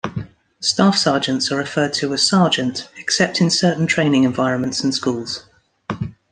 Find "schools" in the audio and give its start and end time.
4.95-5.45